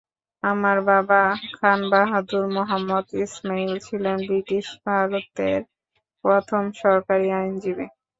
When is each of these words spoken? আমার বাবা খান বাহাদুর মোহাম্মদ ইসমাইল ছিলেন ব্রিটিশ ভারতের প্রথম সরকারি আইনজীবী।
আমার 0.43 0.77
বাবা 0.89 1.21
খান 1.55 1.79
বাহাদুর 1.91 2.45
মোহাম্মদ 2.55 3.05
ইসমাইল 3.23 3.71
ছিলেন 3.85 4.17
ব্রিটিশ 4.27 4.65
ভারতের 4.85 5.59
প্রথম 6.25 6.63
সরকারি 6.81 7.27
আইনজীবী। 7.33 7.85